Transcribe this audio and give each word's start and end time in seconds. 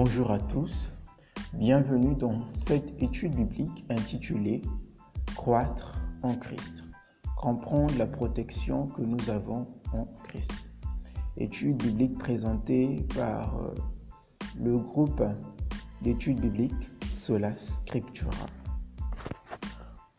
Bonjour 0.00 0.30
à 0.30 0.38
tous, 0.38 0.88
bienvenue 1.54 2.14
dans 2.14 2.46
cette 2.52 3.02
étude 3.02 3.34
biblique 3.34 3.84
intitulée 3.90 4.62
Croître 5.34 5.90
en 6.22 6.36
Christ, 6.36 6.84
comprendre 7.36 7.92
la 7.98 8.06
protection 8.06 8.86
que 8.86 9.02
nous 9.02 9.28
avons 9.28 9.66
en 9.92 10.06
Christ. 10.22 10.52
Étude 11.36 11.82
biblique 11.82 12.16
présentée 12.16 13.04
par 13.16 13.58
euh, 13.58 13.74
le 14.62 14.78
groupe 14.78 15.20
d'études 16.00 16.42
bibliques 16.42 16.88
Sola 17.16 17.58
Scriptura. 17.58 18.46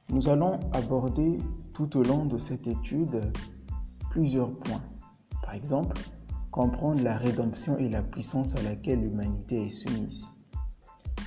Nous 0.09 0.27
allons 0.27 0.59
aborder 0.73 1.37
tout 1.71 1.95
au 1.95 2.03
long 2.03 2.25
de 2.25 2.37
cette 2.37 2.67
étude 2.67 3.31
plusieurs 4.09 4.49
points. 4.49 4.83
Par 5.41 5.53
exemple, 5.53 5.95
comprendre 6.51 7.03
la 7.03 7.17
rédemption 7.17 7.77
et 7.77 7.89
la 7.89 8.01
puissance 8.01 8.55
à 8.55 8.61
laquelle 8.63 9.01
l'humanité 9.01 9.67
est 9.67 9.69
soumise. 9.69 10.25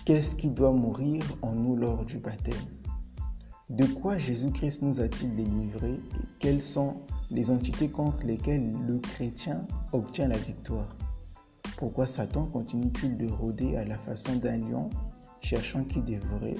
Qu'est-ce 0.04 0.34
qui 0.34 0.48
doit 0.48 0.72
mourir 0.72 1.22
en 1.42 1.52
nous 1.52 1.76
lors 1.76 2.04
du 2.04 2.18
baptême? 2.18 2.54
De 3.70 3.86
quoi 3.86 4.18
Jésus-Christ 4.18 4.82
nous 4.82 5.00
a-t-il 5.00 5.34
délivrés 5.36 5.94
et 5.94 6.26
quelles 6.40 6.60
sont 6.60 6.96
les 7.30 7.50
entités 7.50 7.88
contre 7.88 8.26
lesquelles 8.26 8.72
le 8.86 8.98
chrétien 8.98 9.64
obtient 9.92 10.28
la 10.28 10.36
victoire? 10.38 10.96
Pourquoi 11.78 12.06
Satan 12.06 12.46
continue-t-il 12.46 13.16
de 13.16 13.30
rôder 13.32 13.76
à 13.76 13.84
la 13.84 13.96
façon 13.98 14.36
d'un 14.36 14.58
lion, 14.58 14.90
cherchant 15.40 15.84
qui 15.84 16.00
dévorer 16.00 16.56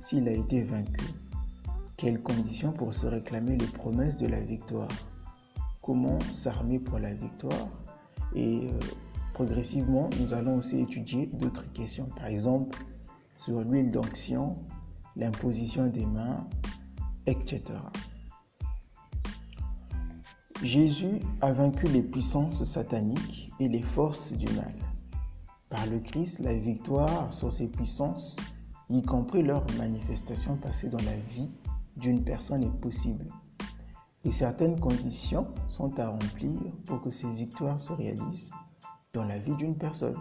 s'il 0.00 0.28
a 0.28 0.32
été 0.32 0.62
vaincu? 0.62 1.06
Quelles 1.96 2.22
conditions 2.22 2.72
pour 2.72 2.92
se 2.92 3.06
réclamer 3.06 3.56
les 3.56 3.66
promesses 3.66 4.18
de 4.18 4.26
la 4.26 4.40
victoire? 4.40 4.88
Comment 5.80 6.20
s'armer 6.32 6.78
pour 6.78 6.98
la 6.98 7.14
victoire? 7.14 7.83
Et 8.34 8.66
euh, 8.66 8.78
progressivement, 9.32 10.10
nous 10.20 10.32
allons 10.32 10.56
aussi 10.56 10.80
étudier 10.80 11.26
d'autres 11.26 11.70
questions. 11.72 12.08
Par 12.16 12.26
exemple, 12.26 12.78
sur 13.36 13.60
l'huile 13.60 13.90
d'onction, 13.90 14.54
l'imposition 15.16 15.88
des 15.88 16.06
mains, 16.06 16.46
etc. 17.26 17.62
Jésus 20.62 21.20
a 21.40 21.52
vaincu 21.52 21.86
les 21.86 22.02
puissances 22.02 22.62
sataniques 22.64 23.50
et 23.60 23.68
les 23.68 23.82
forces 23.82 24.32
du 24.32 24.46
mal. 24.54 24.74
Par 25.68 25.86
le 25.86 25.98
Christ, 25.98 26.38
la 26.38 26.54
victoire 26.54 27.34
sur 27.34 27.52
ces 27.52 27.68
puissances, 27.68 28.36
y 28.88 29.02
compris 29.02 29.42
leur 29.42 29.64
manifestation 29.76 30.56
passée 30.56 30.88
dans 30.88 30.98
la 30.98 31.16
vie 31.30 31.50
d'une 31.96 32.22
personne, 32.22 32.62
est 32.62 32.80
possible. 32.80 33.26
Et 34.24 34.32
certaines 34.32 34.80
conditions 34.80 35.46
sont 35.68 35.98
à 36.00 36.08
remplir 36.08 36.58
pour 36.86 37.02
que 37.02 37.10
ces 37.10 37.30
victoires 37.32 37.78
se 37.78 37.92
réalisent 37.92 38.50
dans 39.12 39.24
la 39.24 39.38
vie 39.38 39.54
d'une 39.56 39.76
personne. 39.76 40.16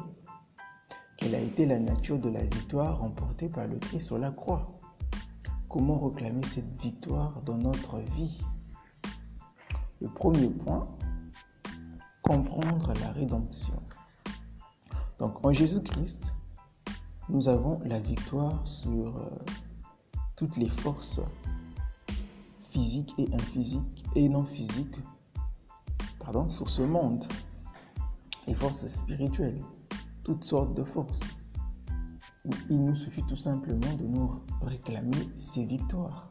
Quelle 1.17 1.35
a 1.35 1.39
été 1.39 1.65
la 1.65 1.79
nature 1.79 2.19
de 2.19 2.29
la 2.29 2.43
victoire 2.43 2.99
remportée 2.99 3.47
par 3.47 3.65
le 3.65 3.77
Christ 3.77 4.07
sur 4.07 4.17
la 4.17 4.31
croix? 4.31 4.77
Comment 5.69 6.09
réclamer 6.09 6.43
cette 6.43 6.81
victoire 6.81 7.39
dans 7.45 7.57
notre 7.57 7.99
vie? 7.99 8.41
Le 10.01 10.09
premier 10.09 10.49
point, 10.49 10.85
comprendre 12.21 12.91
la 12.99 13.11
rédemption. 13.13 13.81
Donc 15.17 15.45
en 15.45 15.53
Jésus-Christ, 15.53 16.33
nous 17.29 17.47
avons 17.47 17.79
la 17.85 17.99
victoire 17.99 18.67
sur 18.67 19.17
euh, 19.17 19.29
toutes 20.35 20.57
les 20.57 20.69
forces 20.69 21.21
physique 22.73 23.13
et 23.19 23.29
et 24.15 24.29
non 24.29 24.45
physique 24.45 24.97
pardon, 26.23 26.49
sur 26.49 26.69
ce 26.69 26.81
monde. 26.81 27.25
Les 28.47 28.53
forces 28.53 28.87
spirituelles, 28.87 29.59
toutes 30.23 30.43
sortes 30.43 30.73
de 30.73 30.83
forces. 30.83 31.21
Il 32.69 32.83
nous 32.83 32.95
suffit 32.95 33.23
tout 33.23 33.35
simplement 33.35 33.93
de 33.97 34.05
nous 34.05 34.31
réclamer 34.61 35.29
ces 35.35 35.63
victoires. 35.63 36.27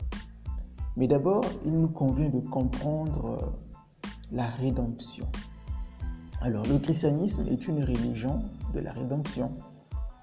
Mais 0.96 1.08
d'abord, 1.08 1.44
il 1.64 1.72
nous 1.72 1.88
convient 1.88 2.28
de 2.28 2.40
comprendre 2.40 3.54
la 4.30 4.46
rédemption. 4.46 5.26
Alors, 6.42 6.66
le 6.66 6.78
christianisme 6.78 7.46
est 7.48 7.66
une 7.66 7.84
religion 7.84 8.42
de 8.74 8.80
la 8.80 8.92
rédemption 8.92 9.52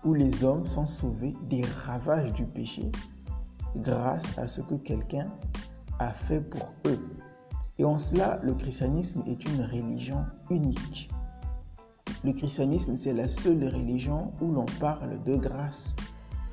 où 0.04 0.14
les 0.14 0.44
hommes 0.44 0.66
sont 0.66 0.86
sauvés 0.86 1.36
des 1.50 1.64
ravages 1.86 2.34
du 2.34 2.46
péché 2.46 2.92
grâce 3.78 4.38
à 4.38 4.48
ce 4.48 4.62
que 4.62 4.76
quelqu'un 4.76 5.32
a 6.00 6.12
fait 6.12 6.42
pour 6.42 6.74
eux. 6.88 7.00
Et 7.78 7.86
en 7.86 7.98
cela, 7.98 8.40
le 8.44 8.54
christianisme 8.54 9.24
est 9.28 9.44
une 9.46 9.64
religion 9.64 10.26
unique. 10.50 11.10
Le 12.26 12.34
christianisme, 12.34 12.96
c'est 12.96 13.14
la 13.14 13.30
seule 13.30 13.64
religion 13.64 14.34
où 14.42 14.52
l'on 14.52 14.66
parle 14.80 15.24
de 15.24 15.36
grâce. 15.36 15.96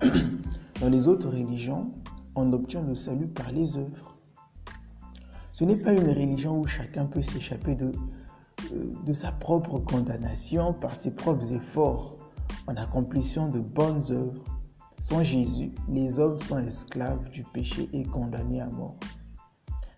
Dans 0.80 0.88
les 0.88 1.08
autres 1.08 1.28
religions, 1.28 1.90
on 2.36 2.52
obtient 2.52 2.82
le 2.82 2.94
salut 2.94 3.26
par 3.26 3.50
les 3.50 3.76
œuvres. 3.76 4.16
Ce 5.52 5.64
n'est 5.64 5.76
pas 5.76 5.92
une 5.92 6.08
religion 6.08 6.60
où 6.60 6.66
chacun 6.66 7.06
peut 7.06 7.22
s'échapper 7.22 7.74
de, 7.74 7.90
euh, 8.72 8.92
de 9.04 9.12
sa 9.12 9.32
propre 9.32 9.78
condamnation 9.78 10.74
par 10.74 10.94
ses 10.94 11.10
propres 11.10 11.52
efforts 11.52 12.16
en 12.66 12.76
accomplissant 12.76 13.48
de 13.48 13.60
bonnes 13.60 14.02
œuvres. 14.10 14.44
Sans 15.00 15.22
Jésus, 15.22 15.72
les 15.88 16.18
hommes 16.18 16.38
sont 16.38 16.58
esclaves 16.58 17.28
du 17.30 17.42
péché 17.42 17.88
et 17.92 18.04
condamnés 18.04 18.60
à 18.60 18.66
mort. 18.66 18.96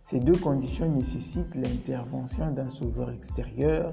Ces 0.09 0.21
deux 0.21 0.39
conditions 0.39 0.91
nécessitent 0.91 1.55
l'intervention 1.55 2.51
d'un 2.51 2.71
sauveur 2.71 3.11
extérieur 3.11 3.93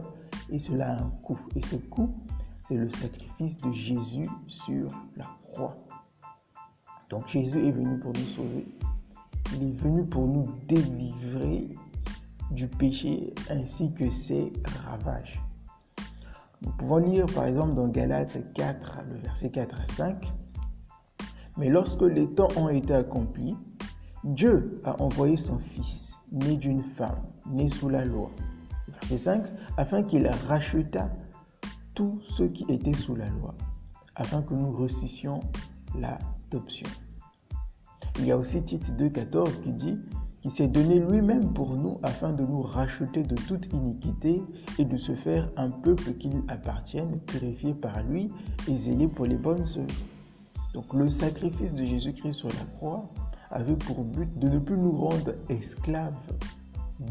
et 0.49 0.59
cela 0.59 0.93
a 0.93 1.01
un 1.01 1.09
coût. 1.23 1.37
Et 1.57 1.61
ce 1.61 1.75
coût, 1.75 2.15
c'est 2.63 2.77
le 2.77 2.87
sacrifice 2.87 3.57
de 3.57 3.69
Jésus 3.73 4.29
sur 4.47 4.87
la 5.17 5.25
croix. 5.51 5.75
Donc 7.09 7.27
Jésus 7.27 7.67
est 7.67 7.71
venu 7.71 7.99
pour 7.99 8.13
nous 8.13 8.27
sauver. 8.27 8.65
Il 9.55 9.67
est 9.67 9.77
venu 9.77 10.05
pour 10.05 10.25
nous 10.25 10.45
délivrer 10.69 11.75
du 12.49 12.69
péché 12.69 13.33
ainsi 13.49 13.93
que 13.93 14.09
ses 14.09 14.53
ravages. 14.85 15.43
Nous 16.61 16.71
pouvons 16.77 16.99
lire 16.99 17.25
par 17.25 17.43
exemple 17.43 17.73
dans 17.73 17.89
Galates 17.89 18.53
4, 18.53 18.99
le 19.11 19.17
verset 19.17 19.49
4 19.49 19.81
à 19.81 19.87
5. 19.91 20.33
Mais 21.57 21.67
lorsque 21.67 22.03
les 22.03 22.33
temps 22.33 22.47
ont 22.55 22.69
été 22.69 22.93
accomplis, 22.93 23.57
Dieu 24.23 24.79
a 24.85 24.99
envoyé 25.01 25.35
son 25.35 25.59
Fils 25.59 26.04
né 26.31 26.57
d'une 26.57 26.83
femme, 26.83 27.21
né 27.47 27.69
sous 27.69 27.89
la 27.89 28.05
loi. 28.05 28.31
Verset 28.87 29.17
5, 29.17 29.43
afin 29.77 30.03
qu'il 30.03 30.27
racheta 30.47 31.09
tout 31.93 32.19
ce 32.27 32.43
qui 32.43 32.65
était 32.69 32.93
sous 32.93 33.15
la 33.15 33.29
loi, 33.29 33.55
afin 34.15 34.41
que 34.41 34.53
nous 34.53 34.71
reçussions 34.71 35.39
l'adoption. 35.99 36.87
Il 38.19 38.25
y 38.25 38.31
a 38.31 38.37
aussi 38.37 38.61
Tite 38.63 38.93
2,14 38.97 39.61
qui 39.61 39.71
dit 39.71 39.97
qu'il 40.39 40.51
s'est 40.51 40.67
donné 40.67 40.99
lui-même 40.99 41.53
pour 41.53 41.75
nous 41.75 41.99
afin 42.03 42.31
de 42.31 42.45
nous 42.45 42.61
racheter 42.61 43.23
de 43.23 43.35
toute 43.35 43.71
iniquité 43.73 44.41
et 44.77 44.85
de 44.85 44.97
se 44.97 45.15
faire 45.15 45.49
un 45.57 45.69
peuple 45.69 46.13
qui 46.13 46.29
lui 46.29 46.43
appartienne, 46.47 47.19
purifié 47.21 47.73
par 47.73 48.03
lui 48.03 48.31
et 48.67 48.75
zélé 48.75 49.07
pour 49.07 49.25
les 49.25 49.37
bonnes 49.37 49.65
œuvres. 49.77 50.03
Donc 50.73 50.93
le 50.93 51.09
sacrifice 51.09 51.73
de 51.73 51.83
Jésus-Christ 51.83 52.33
sur 52.33 52.49
la 52.49 52.65
croix 52.77 53.09
avait 53.51 53.75
pour 53.75 54.03
but 54.03 54.37
de 54.39 54.49
ne 54.49 54.59
plus 54.59 54.77
nous 54.77 54.95
rendre 54.95 55.33
esclaves 55.49 56.15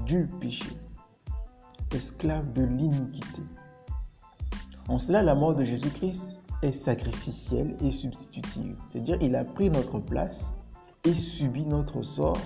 du 0.07 0.27
péché, 0.41 0.73
esclaves 1.93 2.53
de 2.53 2.63
l'iniquité. 2.63 3.43
En 4.89 4.99
cela, 4.99 5.23
la 5.23 5.35
mort 5.35 5.55
de 5.55 5.65
Jésus-Christ 5.65 6.37
est 6.63 6.73
sacrificielle 6.73 7.77
et 7.83 7.93
substitutive. 7.93 8.77
C'est-à-dire, 8.91 9.19
il 9.21 9.35
a 9.37 9.45
pris 9.45 9.71
notre 9.71 9.99
place 9.99 10.53
et 11.05 11.15
subi 11.15 11.65
notre 11.65 12.03
sort 12.03 12.39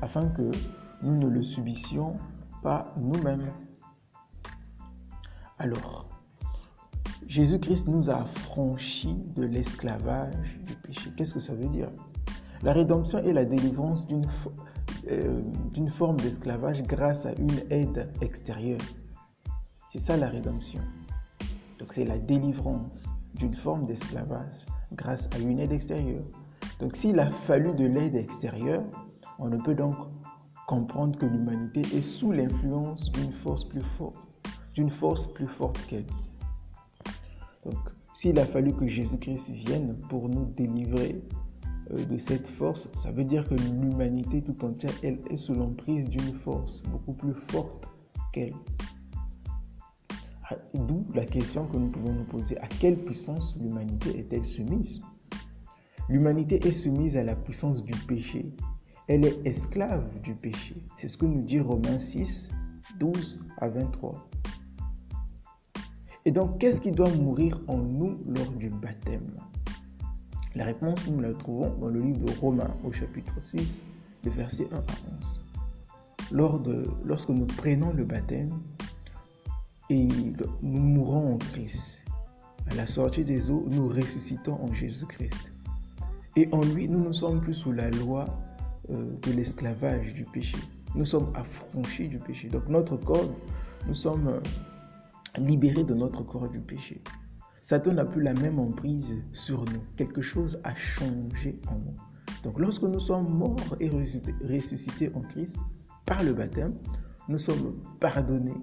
afin 0.00 0.28
que 0.28 0.50
nous 1.02 1.16
ne 1.16 1.28
le 1.28 1.42
subissions 1.42 2.16
pas 2.62 2.92
nous-mêmes. 2.96 3.50
Alors, 5.58 6.08
Jésus-Christ 7.26 7.88
nous 7.88 8.10
a 8.10 8.16
affranchis 8.16 9.16
de 9.34 9.44
l'esclavage 9.44 10.58
du 10.64 10.74
péché. 10.74 11.10
Qu'est-ce 11.16 11.34
que 11.34 11.40
ça 11.40 11.54
veut 11.54 11.68
dire? 11.68 11.90
La 12.62 12.72
rédemption 12.72 13.18
est 13.18 13.32
la 13.32 13.44
délivrance 13.44 14.06
euh, 15.10 15.40
d'une 15.72 15.88
forme 15.88 16.16
d'esclavage 16.18 16.82
grâce 16.84 17.26
à 17.26 17.32
une 17.32 17.60
aide 17.70 18.08
extérieure. 18.20 18.80
C'est 19.90 19.98
ça 19.98 20.16
la 20.16 20.28
rédemption. 20.28 20.80
Donc 21.78 21.92
c'est 21.92 22.04
la 22.04 22.18
délivrance 22.18 23.10
d'une 23.34 23.54
forme 23.54 23.86
d'esclavage 23.86 24.64
grâce 24.92 25.28
à 25.34 25.38
une 25.38 25.58
aide 25.58 25.72
extérieure. 25.72 26.24
Donc 26.78 26.96
s'il 26.96 27.18
a 27.18 27.26
fallu 27.26 27.74
de 27.74 27.86
l'aide 27.86 28.14
extérieure, 28.14 28.84
on 29.38 29.48
ne 29.48 29.56
peut 29.56 29.74
donc 29.74 29.96
comprendre 30.68 31.18
que 31.18 31.26
l'humanité 31.26 31.80
est 31.80 32.02
sous 32.02 32.30
l'influence 32.30 33.10
d'une 33.12 33.32
force 33.32 33.64
plus 33.64 33.82
forte, 33.98 34.16
d'une 34.74 34.90
force 34.90 35.26
plus 35.26 35.46
forte 35.46 35.78
qu'elle. 35.86 36.06
Donc 37.64 37.78
s'il 38.12 38.38
a 38.38 38.44
fallu 38.44 38.72
que 38.72 38.86
Jésus-Christ 38.86 39.50
vienne 39.50 39.96
pour 40.08 40.28
nous 40.28 40.44
délivrer 40.44 41.20
de 41.92 42.18
cette 42.18 42.46
force, 42.46 42.88
ça 42.96 43.10
veut 43.10 43.24
dire 43.24 43.46
que 43.48 43.54
l'humanité 43.54 44.42
tout 44.42 44.64
entière, 44.64 44.92
elle 45.02 45.18
est 45.30 45.36
sous 45.36 45.54
l'emprise 45.54 46.08
d'une 46.08 46.34
force 46.40 46.82
beaucoup 46.84 47.12
plus 47.12 47.34
forte 47.34 47.86
qu'elle. 48.32 48.54
D'où 50.74 51.06
la 51.14 51.24
question 51.24 51.66
que 51.66 51.76
nous 51.76 51.88
pouvons 51.88 52.12
nous 52.12 52.24
poser, 52.24 52.58
à 52.58 52.66
quelle 52.66 52.96
puissance 52.96 53.58
l'humanité 53.60 54.18
est-elle 54.18 54.44
soumise? 54.44 55.00
L'humanité 56.08 56.56
est 56.66 56.72
soumise 56.72 57.16
à 57.16 57.24
la 57.24 57.36
puissance 57.36 57.84
du 57.84 57.92
péché. 58.06 58.52
Elle 59.08 59.24
est 59.24 59.46
esclave 59.46 60.08
du 60.20 60.34
péché. 60.34 60.76
C'est 60.98 61.08
ce 61.08 61.16
que 61.16 61.26
nous 61.26 61.42
dit 61.42 61.60
Romains 61.60 61.98
6, 61.98 62.50
12 62.98 63.38
à 63.58 63.68
23. 63.68 64.28
Et 66.24 66.30
donc, 66.30 66.58
qu'est-ce 66.58 66.80
qui 66.80 66.90
doit 66.90 67.10
mourir 67.16 67.60
en 67.66 67.78
nous 67.78 68.18
lors 68.26 68.52
du 68.52 68.70
baptême? 68.70 69.34
La 70.54 70.64
réponse, 70.66 71.06
nous 71.08 71.20
la 71.20 71.32
trouvons 71.32 71.70
dans 71.80 71.88
le 71.88 72.00
livre 72.00 72.18
de 72.18 72.32
Romains 72.38 72.76
au 72.84 72.92
chapitre 72.92 73.34
6, 73.40 73.80
le 74.24 74.30
verset 74.32 74.68
1 74.70 74.76
à 74.76 74.80
11. 75.18 75.40
Lors 76.30 76.60
de, 76.60 76.84
lorsque 77.04 77.30
nous 77.30 77.46
prenons 77.46 77.92
le 77.94 78.04
baptême 78.04 78.50
et 79.88 80.06
nous 80.62 80.80
mourons 80.80 81.34
en 81.34 81.38
Christ, 81.38 82.02
à 82.70 82.74
la 82.74 82.86
sortie 82.86 83.24
des 83.24 83.50
eaux, 83.50 83.64
nous 83.70 83.88
ressuscitons 83.88 84.58
en 84.62 84.72
Jésus-Christ. 84.74 85.52
Et 86.36 86.48
en 86.52 86.60
lui, 86.60 86.86
nous 86.86 87.02
ne 87.02 87.12
sommes 87.12 87.40
plus 87.40 87.54
sous 87.54 87.72
la 87.72 87.90
loi 87.90 88.26
euh, 88.90 89.10
de 89.22 89.32
l'esclavage 89.32 90.12
du 90.12 90.24
péché. 90.24 90.58
Nous 90.94 91.06
sommes 91.06 91.32
affranchis 91.34 92.08
du 92.08 92.18
péché. 92.18 92.48
Donc 92.48 92.68
notre 92.68 92.98
corps, 92.98 93.30
nous 93.86 93.94
sommes 93.94 94.28
euh, 94.28 94.40
libérés 95.38 95.84
de 95.84 95.94
notre 95.94 96.22
corps 96.22 96.48
du 96.48 96.60
péché. 96.60 97.00
Satan 97.62 97.92
n'a 97.92 98.04
plus 98.04 98.22
la 98.22 98.34
même 98.34 98.58
emprise 98.58 99.14
sur 99.32 99.64
nous. 99.66 99.80
Quelque 99.96 100.20
chose 100.20 100.58
a 100.64 100.74
changé 100.74 101.60
en 101.68 101.76
nous. 101.76 101.94
Donc 102.42 102.58
lorsque 102.58 102.82
nous 102.82 102.98
sommes 102.98 103.32
morts 103.32 103.76
et 103.78 103.88
ressuscités 103.88 105.12
en 105.14 105.20
Christ 105.20 105.56
par 106.04 106.24
le 106.24 106.32
baptême, 106.32 106.74
nous 107.28 107.38
sommes 107.38 107.76
pardonnés 108.00 108.60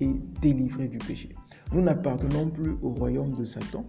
et 0.00 0.12
délivrés 0.42 0.88
du 0.88 0.98
péché. 0.98 1.34
Nous 1.72 1.80
n'appartenons 1.80 2.50
plus 2.50 2.76
au 2.82 2.90
royaume 2.90 3.32
de 3.34 3.44
Satan, 3.44 3.86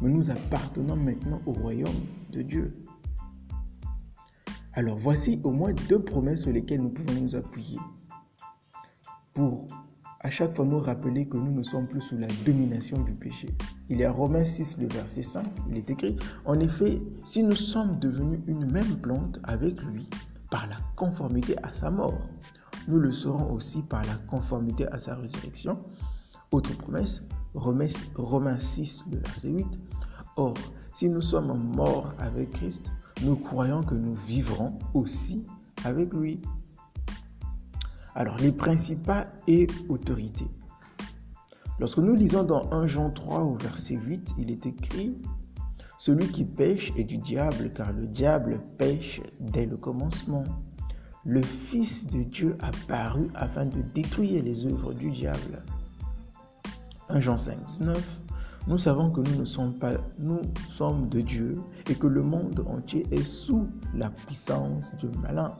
mais 0.00 0.08
nous 0.08 0.30
appartenons 0.30 0.96
maintenant 0.96 1.42
au 1.44 1.52
royaume 1.52 1.92
de 2.32 2.40
Dieu. 2.40 2.74
Alors 4.72 4.96
voici 4.96 5.40
au 5.44 5.50
moins 5.50 5.74
deux 5.90 6.02
promesses 6.02 6.42
sur 6.42 6.52
lesquelles 6.52 6.80
nous 6.80 6.88
pouvons 6.88 7.20
nous 7.20 7.34
appuyer 7.34 7.78
pour 9.34 9.66
à 10.20 10.30
chaque 10.30 10.56
fois 10.56 10.64
nous 10.64 10.80
rappeler 10.80 11.26
que 11.26 11.36
nous 11.36 11.52
ne 11.52 11.62
sommes 11.62 11.86
plus 11.86 12.00
sous 12.00 12.16
la 12.16 12.26
domination 12.44 13.00
du 13.02 13.12
péché. 13.12 13.48
Il 13.88 13.98
y 13.98 14.04
a 14.04 14.10
Romains 14.10 14.44
6, 14.44 14.78
le 14.78 14.88
verset 14.88 15.22
5, 15.22 15.46
il 15.70 15.76
est 15.76 15.90
écrit, 15.90 16.16
en 16.44 16.58
effet, 16.60 17.02
si 17.24 17.42
nous 17.42 17.54
sommes 17.54 17.98
devenus 17.98 18.40
une 18.46 18.70
même 18.70 18.96
plante 19.00 19.38
avec 19.44 19.82
lui 19.82 20.08
par 20.50 20.66
la 20.68 20.76
conformité 20.96 21.56
à 21.62 21.72
sa 21.74 21.90
mort, 21.90 22.18
nous 22.88 22.98
le 22.98 23.12
serons 23.12 23.52
aussi 23.52 23.82
par 23.82 24.02
la 24.04 24.14
conformité 24.28 24.86
à 24.88 24.98
sa 24.98 25.16
résurrection. 25.16 25.78
Autre 26.52 26.76
promesse, 26.76 27.22
Romains 27.54 28.58
6, 28.58 29.04
le 29.10 29.18
verset 29.18 29.48
8, 29.48 29.66
or, 30.36 30.54
si 30.94 31.08
nous 31.08 31.20
sommes 31.20 31.72
morts 31.74 32.14
avec 32.18 32.52
Christ, 32.52 32.82
nous 33.24 33.36
croyons 33.36 33.82
que 33.82 33.94
nous 33.94 34.14
vivrons 34.26 34.78
aussi 34.94 35.44
avec 35.84 36.12
lui. 36.12 36.40
Alors, 38.18 38.38
les 38.38 38.50
principats 38.50 39.26
et 39.46 39.66
autorités. 39.90 40.48
Lorsque 41.78 41.98
nous 41.98 42.14
lisons 42.14 42.44
dans 42.44 42.72
1 42.72 42.86
Jean 42.86 43.10
3 43.10 43.40
au 43.40 43.56
verset 43.56 43.96
8, 43.96 44.36
il 44.38 44.50
est 44.50 44.64
écrit 44.64 45.18
Celui 45.98 46.26
qui 46.28 46.46
pêche 46.46 46.94
est 46.96 47.04
du 47.04 47.18
diable, 47.18 47.70
car 47.74 47.92
le 47.92 48.06
diable 48.06 48.62
pêche 48.78 49.20
dès 49.38 49.66
le 49.66 49.76
commencement. 49.76 50.44
Le 51.26 51.42
Fils 51.42 52.06
de 52.06 52.22
Dieu 52.22 52.56
a 52.60 52.70
paru 52.88 53.28
afin 53.34 53.66
de 53.66 53.82
détruire 53.82 54.42
les 54.42 54.64
œuvres 54.64 54.94
du 54.94 55.10
diable. 55.10 55.62
1 57.10 57.20
Jean 57.20 57.36
5, 57.36 57.80
9 57.82 58.20
nous 58.68 58.78
savons 58.78 59.10
que 59.10 59.20
nous 59.20 59.38
ne 59.38 59.44
sommes 59.44 59.74
pas, 59.74 59.92
nous 60.18 60.40
sommes 60.72 61.08
de 61.08 61.20
Dieu 61.20 61.54
et 61.88 61.94
que 61.94 62.08
le 62.08 62.22
monde 62.22 62.64
entier 62.66 63.06
est 63.12 63.22
sous 63.22 63.66
la 63.94 64.10
puissance 64.10 64.92
du 64.96 65.06
malin. 65.20 65.54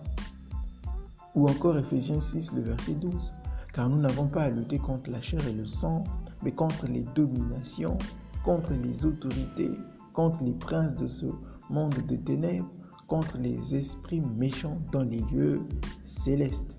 Ou 1.37 1.47
encore 1.49 1.77
Ephésiens 1.77 2.19
6, 2.19 2.53
le 2.55 2.63
verset 2.63 2.95
12. 2.95 3.33
Car 3.75 3.91
nous 3.91 4.01
n'avons 4.01 4.27
pas 4.27 4.45
à 4.45 4.51
lutter 4.51 4.79
contre 4.79 5.11
la 5.11 5.21
chair 5.21 5.47
et 5.47 5.53
le 5.53 5.67
sang, 5.67 6.03
mais 6.43 6.51
contre 6.51 6.87
les 6.87 7.05
dominations, 7.15 7.99
contre 8.43 8.73
les 8.73 9.05
autorités, 9.05 9.71
contre 10.15 10.43
les 10.43 10.55
princes 10.55 10.95
de 10.95 11.07
ce 11.07 11.27
monde 11.69 11.95
de 12.09 12.17
ténèbres, 12.17 12.71
contre 13.07 13.37
les 13.37 13.75
esprits 13.75 14.23
méchants 14.39 14.79
dans 14.93 15.03
les 15.03 15.21
lieux 15.31 15.61
célestes. 16.07 16.75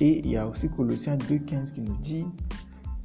Et 0.00 0.18
il 0.18 0.28
y 0.28 0.36
a 0.36 0.48
aussi 0.48 0.68
Colossiens 0.68 1.16
2.15 1.16 1.74
qui 1.74 1.82
nous 1.82 1.96
dit 1.98 2.26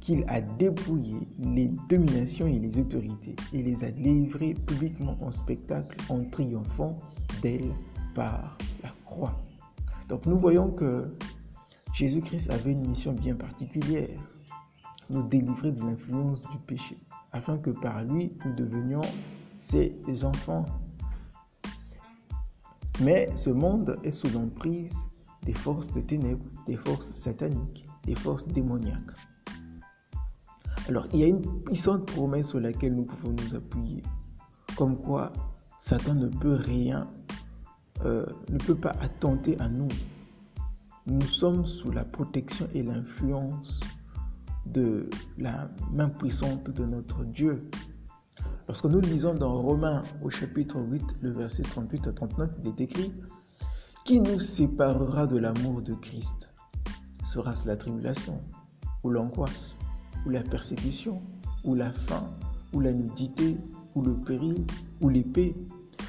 qu'il 0.00 0.24
a 0.26 0.40
dépouillé 0.40 1.28
les 1.38 1.70
dominations 1.88 2.48
et 2.48 2.58
les 2.58 2.78
autorités 2.78 3.36
et 3.52 3.62
les 3.62 3.84
a 3.84 3.90
livrées 3.90 4.54
publiquement 4.54 5.16
en 5.20 5.30
spectacle 5.30 5.96
en 6.08 6.24
triomphant 6.24 6.96
d'elles 7.42 7.72
par 8.14 8.58
la 8.82 8.90
croix. 9.04 9.38
Donc 10.08 10.26
nous 10.26 10.38
voyons 10.38 10.70
que 10.70 11.14
Jésus-Christ 11.92 12.50
avait 12.50 12.72
une 12.72 12.86
mission 12.86 13.12
bien 13.12 13.34
particulière, 13.34 14.18
nous 15.10 15.22
délivrer 15.22 15.72
de 15.72 15.82
l'influence 15.82 16.48
du 16.50 16.58
péché, 16.58 16.98
afin 17.32 17.58
que 17.58 17.70
par 17.70 18.02
lui 18.04 18.32
nous 18.44 18.54
devenions 18.54 19.02
ses 19.58 19.94
enfants. 20.24 20.64
Mais 23.00 23.30
ce 23.36 23.50
monde 23.50 23.98
est 24.02 24.10
sous 24.10 24.28
l'emprise 24.30 24.96
des 25.44 25.52
forces 25.52 25.92
de 25.92 26.00
ténèbres, 26.00 26.44
des 26.66 26.76
forces 26.76 27.12
sataniques, 27.12 27.84
des 28.04 28.14
forces 28.14 28.46
démoniaques. 28.46 29.12
Alors, 30.88 31.06
il 31.12 31.20
y 31.20 31.24
a 31.24 31.26
une 31.26 31.62
puissante 31.64 32.06
promesse 32.06 32.48
sur 32.48 32.60
laquelle 32.60 32.94
nous 32.94 33.04
pouvons 33.04 33.32
nous 33.32 33.54
appuyer. 33.54 34.02
Comme 34.76 34.96
quoi, 34.96 35.32
Satan 35.78 36.14
ne 36.14 36.28
peut 36.28 36.54
rien, 36.54 37.08
euh, 38.04 38.26
ne 38.50 38.58
peut 38.58 38.74
pas 38.74 38.94
attenter 39.00 39.58
à 39.60 39.68
nous. 39.68 39.88
Nous 41.06 41.22
sommes 41.22 41.66
sous 41.66 41.90
la 41.90 42.04
protection 42.04 42.68
et 42.74 42.82
l'influence 42.82 43.80
de 44.66 45.08
la 45.38 45.70
main 45.92 46.08
puissante 46.08 46.70
de 46.70 46.84
notre 46.84 47.24
Dieu. 47.24 47.68
Lorsque 48.66 48.84
nous 48.84 49.00
lisons 49.00 49.34
dans 49.34 49.54
Romains 49.54 50.02
au 50.22 50.28
chapitre 50.28 50.78
8, 50.78 51.02
le 51.22 51.30
verset 51.30 51.62
38 51.62 52.08
à 52.08 52.12
39, 52.12 52.50
il 52.62 52.68
est 52.68 52.80
écrit 52.80 53.12
Qui 54.04 54.20
nous 54.20 54.40
séparera 54.40 55.26
de 55.26 55.38
l'amour 55.38 55.80
de 55.80 55.94
Christ? 55.94 56.50
Sera-ce 57.24 57.66
la 57.66 57.76
tribulation 57.76 58.40
ou 59.02 59.10
l'angoisse 59.10 59.74
ou 60.26 60.30
la 60.30 60.42
persécution, 60.42 61.22
ou 61.64 61.74
la 61.74 61.92
faim, 61.92 62.24
ou 62.72 62.80
la 62.80 62.92
nudité, 62.92 63.56
ou 63.94 64.02
le 64.02 64.14
péril, 64.14 64.64
ou 65.00 65.08
l'épée. 65.08 65.54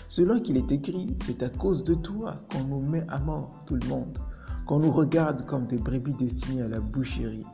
Selon 0.10 0.40
qu'il 0.40 0.58
est 0.58 0.72
écrit, 0.72 1.16
c'est 1.24 1.44
à 1.44 1.50
cause 1.50 1.84
de 1.84 1.94
toi 1.94 2.36
qu'on 2.52 2.64
nous 2.64 2.82
met 2.82 3.06
à 3.10 3.20
mort, 3.20 3.64
tout 3.68 3.76
le 3.76 3.88
monde, 3.88 4.18
qu'on 4.66 4.80
nous 4.80 4.92
regarde 4.92 5.46
comme 5.46 5.68
des 5.68 5.78
brebis 5.78 6.16
destinées 6.16 6.64
à 6.64 6.68
la 6.68 6.80
boucherie. 6.80 7.46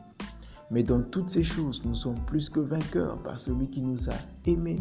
Mais 0.70 0.82
dans 0.82 1.02
toutes 1.02 1.28
ces 1.28 1.42
choses, 1.42 1.82
nous 1.84 1.94
sommes 1.94 2.18
plus 2.26 2.48
que 2.48 2.60
vainqueurs 2.60 3.22
par 3.22 3.38
celui 3.38 3.68
qui 3.68 3.82
nous 3.82 4.08
a 4.08 4.14
aimés. 4.46 4.80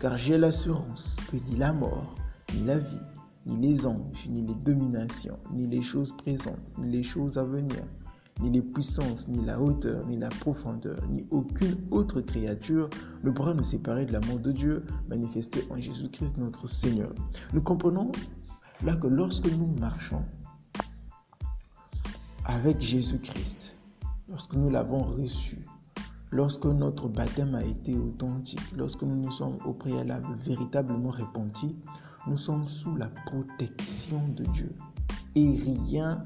Car 0.00 0.16
j'ai 0.16 0.38
l'assurance 0.38 1.16
que 1.28 1.38
ni 1.48 1.56
la 1.56 1.72
mort, 1.72 2.14
ni 2.54 2.64
la 2.64 2.78
vie, 2.78 3.00
ni 3.46 3.56
les 3.56 3.84
anges, 3.84 4.28
ni 4.28 4.46
les 4.46 4.54
dominations, 4.54 5.38
ni 5.52 5.66
les 5.66 5.82
choses 5.82 6.16
présentes, 6.16 6.70
ni 6.78 6.88
les 6.88 7.02
choses 7.02 7.36
à 7.36 7.42
venir, 7.42 7.82
ni 8.40 8.50
les 8.50 8.62
puissances, 8.62 9.28
ni 9.28 9.44
la 9.44 9.60
hauteur, 9.60 10.06
ni 10.06 10.16
la 10.16 10.28
profondeur, 10.28 10.98
ni 11.10 11.26
aucune 11.30 11.76
autre 11.90 12.20
créature 12.20 12.88
ne 13.22 13.30
pourra 13.30 13.54
nous 13.54 13.64
séparer 13.64 14.06
de 14.06 14.12
l'amour 14.12 14.38
de 14.38 14.52
Dieu 14.52 14.84
manifesté 15.08 15.64
en 15.70 15.80
Jésus-Christ 15.80 16.38
notre 16.38 16.66
Seigneur. 16.66 17.12
Nous 17.52 17.62
comprenons 17.62 18.10
là 18.84 18.96
que 18.96 19.06
lorsque 19.06 19.50
nous 19.56 19.74
marchons 19.78 20.22
avec 22.44 22.80
Jésus-Christ, 22.80 23.76
lorsque 24.28 24.54
nous 24.54 24.70
l'avons 24.70 25.02
reçu, 25.02 25.66
lorsque 26.30 26.64
notre 26.64 27.08
baptême 27.08 27.54
a 27.54 27.64
été 27.64 27.96
authentique, 27.96 28.72
lorsque 28.76 29.02
nous 29.02 29.16
nous 29.16 29.32
sommes 29.32 29.58
au 29.64 29.72
préalable 29.72 30.34
véritablement 30.44 31.10
repentis, 31.10 31.76
nous 32.26 32.36
sommes 32.36 32.66
sous 32.66 32.96
la 32.96 33.08
protection 33.26 34.26
de 34.28 34.44
Dieu. 34.44 34.72
Et 35.34 35.58
rien 35.58 36.24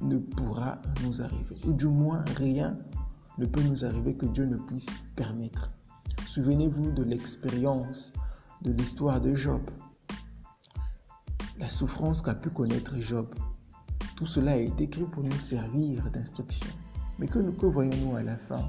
ne 0.00 0.18
pourra 0.18 0.80
nous 1.04 1.20
arriver. 1.20 1.56
Ou 1.66 1.72
du 1.72 1.86
moins, 1.86 2.24
rien 2.36 2.76
ne 3.38 3.46
peut 3.46 3.62
nous 3.62 3.84
arriver 3.84 4.14
que 4.14 4.26
Dieu 4.26 4.46
ne 4.46 4.56
puisse 4.56 4.88
permettre. 5.16 5.70
Souvenez-vous 6.26 6.90
de 6.92 7.02
l'expérience 7.02 8.12
de 8.62 8.72
l'histoire 8.72 9.20
de 9.20 9.34
Job. 9.34 9.62
La 11.58 11.68
souffrance 11.68 12.22
qu'a 12.22 12.34
pu 12.34 12.50
connaître 12.50 13.00
Job. 13.00 13.26
Tout 14.16 14.26
cela 14.26 14.58
est 14.58 14.80
écrit 14.80 15.04
pour 15.04 15.22
nous 15.22 15.30
servir 15.32 16.10
d'instruction. 16.10 16.68
Mais 17.18 17.26
que, 17.26 17.38
que 17.38 17.66
voyons-nous 17.66 18.16
à 18.16 18.22
la 18.22 18.36
fin? 18.36 18.64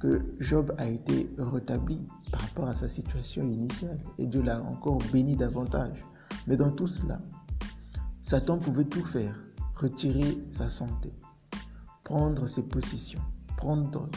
Que 0.00 0.22
Job 0.40 0.74
a 0.78 0.86
été 0.86 1.30
rétabli 1.38 2.00
par 2.30 2.40
rapport 2.40 2.68
à 2.68 2.74
sa 2.74 2.88
situation 2.88 3.48
initiale 3.48 3.98
et 4.18 4.26
Dieu 4.26 4.42
l'a 4.42 4.62
encore 4.62 4.98
béni 5.12 5.36
davantage. 5.36 6.04
Mais 6.46 6.56
dans 6.56 6.70
tout 6.70 6.86
cela, 6.86 7.20
Satan 8.22 8.58
pouvait 8.58 8.84
tout 8.84 9.04
faire 9.04 9.34
retirer 9.76 10.38
sa 10.52 10.68
santé, 10.70 11.12
prendre 12.04 12.46
ses 12.46 12.62
possessions, 12.62 13.22
prendre 13.56 14.08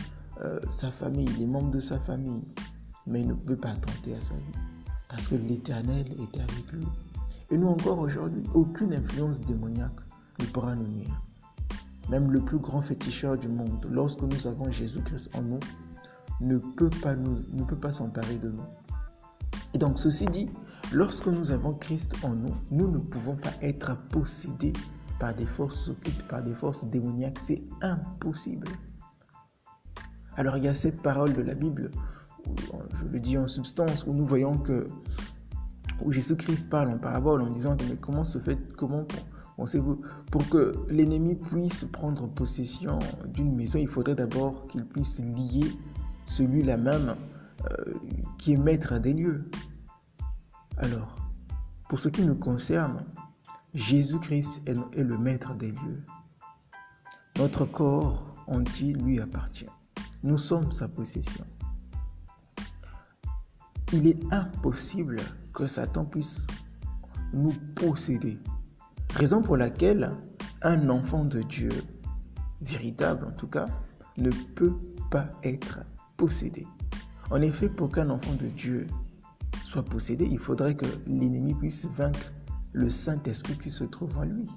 euh, 0.44 0.60
sa 0.70 0.92
famille, 0.92 1.28
les 1.40 1.46
membres 1.46 1.72
de 1.72 1.80
sa 1.80 2.00
famille, 2.00 2.42
mais 3.06 3.22
il 3.22 3.28
ne 3.28 3.34
pouvait 3.34 3.56
pas 3.56 3.74
tenter 3.74 4.16
à 4.16 4.22
sa 4.22 4.34
vie, 4.36 4.60
parce 5.10 5.28
que 5.28 5.36
l'Éternel 5.36 6.06
était 6.22 6.42
avec 6.42 6.72
lui. 6.72 6.88
Et 7.50 7.58
nous 7.58 7.68
encore 7.68 8.00
aujourd'hui, 8.00 8.44
aucune 8.54 8.94
influence 8.94 9.40
démoniaque 9.42 10.00
ne 10.40 10.46
pourra 10.46 10.76
nous 10.76 10.88
nuire. 10.88 11.22
Même 12.10 12.32
le 12.32 12.40
plus 12.40 12.60
grand 12.60 12.82
féticheur 12.82 13.38
du 13.38 13.48
monde, 13.48 13.86
lorsque 13.90 14.22
nous 14.22 14.48
avons 14.48 14.70
Jésus-Christ 14.72 15.30
en 15.36 15.42
nous, 15.42 15.60
ne 16.40 16.58
peut 16.58 16.90
pas, 17.02 17.16
nous, 17.16 17.42
ne 17.52 17.64
peut 17.64 17.76
pas 17.76 17.92
s'emparer 17.92 18.36
de 18.38 18.50
nous. 18.50 18.64
Et 19.74 19.78
donc, 19.78 19.98
ceci 19.98 20.26
dit, 20.26 20.50
lorsque 20.94 21.28
nous 21.28 21.52
avons 21.52 21.74
Christ 21.74 22.14
en 22.24 22.30
nous, 22.30 22.56
nous 22.72 22.90
ne 22.90 23.00
pouvons 23.00 23.36
pas 23.36 23.52
être 23.62 23.98
possédés 24.10 24.74
par 25.19 25.33
des 25.33 25.45
forces 25.45 25.89
occultes, 25.89 26.24
par 26.27 26.43
des 26.43 26.53
forces 26.53 26.83
démoniaques. 26.86 27.39
C'est 27.39 27.63
impossible. 27.81 28.67
Alors, 30.36 30.57
il 30.57 30.63
y 30.63 30.67
a 30.67 30.75
cette 30.75 31.01
parole 31.01 31.33
de 31.33 31.41
la 31.41 31.55
Bible, 31.55 31.89
je 32.45 33.13
le 33.13 33.19
dis 33.19 33.38
en 33.38 33.47
substance, 33.47 34.05
où 34.05 34.13
nous 34.13 34.25
voyons 34.25 34.57
que 34.57 34.86
où 36.03 36.12
Jésus-Christ 36.12 36.69
parle 36.69 36.89
en 36.91 37.00
parabole 37.00 37.41
en 37.41 37.50
disant 37.50 37.75
mais 37.89 37.95
comment 37.95 38.24
se 38.24 38.38
fait 38.38 38.59
comment 38.75 39.03
pensez-vous 39.55 40.00
pour 40.29 40.47
que 40.47 40.75
l'ennemi 40.89 41.33
puisse 41.33 41.86
prendre 41.86 42.27
possession 42.27 43.00
d'une 43.33 43.55
maison 43.55 43.79
il 43.79 43.88
faudrait 43.88 44.13
d'abord 44.13 44.67
qu'il 44.67 44.86
puisse 44.86 45.17
lier 45.17 45.65
celui-là 46.27 46.77
même 46.77 47.15
euh, 47.65 47.93
qui 48.38 48.53
est 48.53 48.57
maître 48.57 49.00
des 49.00 49.13
lieux. 49.13 49.50
Alors, 50.77 51.15
pour 51.89 52.00
ce 52.00 52.07
qui 52.07 52.24
nous 52.24 52.36
concerne, 52.36 53.03
Jésus-Christ 53.74 54.62
est, 54.65 55.03
le 55.03 55.17
maître 55.17 55.53
des 55.53 55.71
lieux. 55.71 56.03
Notre 57.38 57.65
corps 57.65 58.33
entier 58.47 58.93
lui 58.93 59.19
appartient. 59.19 59.69
Nous 60.24 60.38
sommes 60.38 60.71
sa 60.71 60.88
possession. 60.88 61.45
Il 63.93 64.07
est 64.07 64.19
impossible 64.31 65.17
que 65.53 65.67
Satan 65.67 66.05
puisse 66.05 66.47
nous 67.33 67.53
posséder. 67.75 68.39
Raison 69.15 69.41
pour 69.41 69.57
laquelle 69.57 70.12
un 70.62 70.89
enfant 70.89 71.25
de 71.25 71.41
Dieu, 71.41 71.69
véritable 72.62 73.25
en 73.25 73.31
tout 73.31 73.47
cas, 73.47 73.65
ne 74.17 74.31
peut 74.55 74.75
pas 75.12 75.29
être 75.43 75.79
possédé. 76.15 76.65
En 77.29 77.41
effet, 77.41 77.69
pour 77.69 77.91
qu'un 77.91 78.09
enfant 78.09 78.33
de 78.33 78.47
Dieu 78.47 78.88
soit 79.63 79.83
possédé, 79.83 80.25
il 80.25 80.39
faudrait 80.39 80.75
que 80.75 80.88
l'ennemi 81.05 81.53
puisse 81.53 81.86
vaincre 81.86 82.31
le 82.77 82.89
Saint-Esprit 82.89 83.57
qui 83.57 83.69
se 83.69 83.84
trouve 83.84 84.17
en 84.17 84.24
lui. 84.24 84.48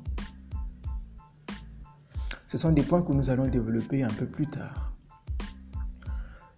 Ce 2.47 2.59
sont 2.59 2.73
des 2.73 2.83
points 2.83 3.03
que 3.03 3.13
nous 3.13 3.31
allons 3.31 3.49
développer 3.49 4.03
un 4.03 4.09
peu 4.09 4.27
plus 4.27 4.47
tard. 4.47 4.93